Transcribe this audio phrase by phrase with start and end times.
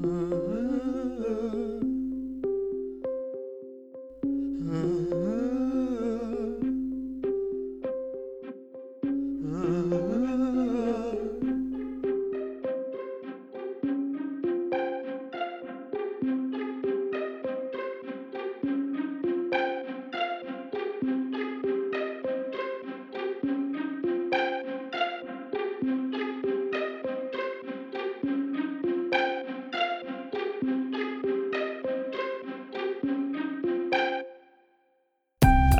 [0.00, 0.38] Mm-hmm.
[4.62, 5.37] mm-hmm.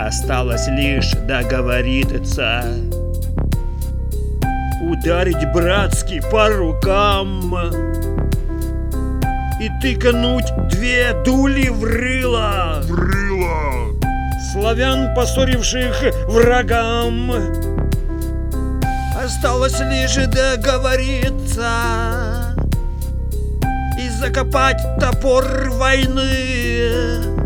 [0.00, 2.62] Осталось лишь договориться.
[4.80, 7.52] Ударить братски по рукам.
[9.60, 12.80] И тыкануть две дули в рыло.
[12.84, 13.98] В рыло!
[14.52, 17.32] Славян, поссоривших врагам.
[19.20, 21.70] Осталось лишь договориться
[23.98, 27.37] И закопать топор войны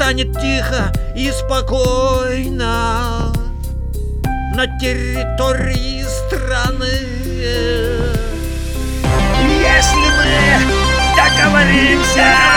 [0.00, 2.54] станет тихо и спокойно
[4.56, 6.86] На территории страны.
[9.44, 10.72] Если мы
[11.14, 12.49] договоримся,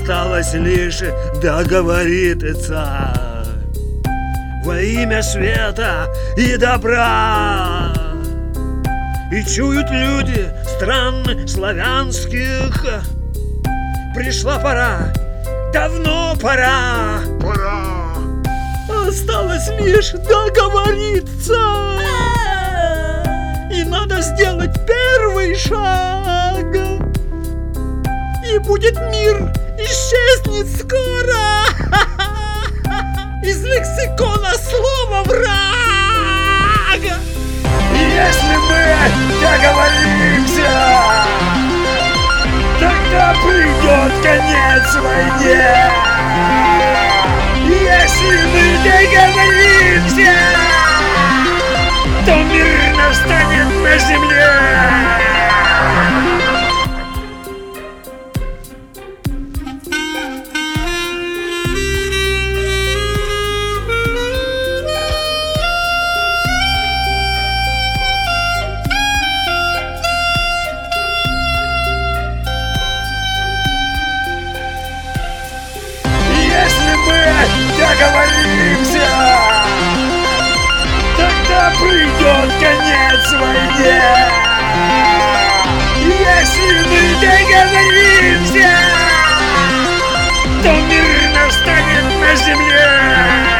[0.00, 1.02] Осталось лишь
[1.42, 3.12] договориться.
[4.64, 7.92] Во имя света и добра.
[9.30, 12.82] И чуют люди стран славянских.
[14.14, 15.12] Пришла пора,
[15.70, 17.20] давно пора.
[17.38, 18.14] Пора!
[19.06, 21.60] Осталось лишь договориться.
[23.70, 26.74] И надо сделать первый шаг.
[28.50, 29.52] И будет мир,
[44.96, 45.90] войне.
[47.66, 50.34] Если мы договоримся,
[52.26, 55.29] то мир настанет на земле.
[77.10, 79.08] Мы договоримся,
[81.16, 84.02] тогда придет конец войне.
[86.02, 88.70] Если мы договоримся,
[90.62, 93.59] то мир настанет на земле.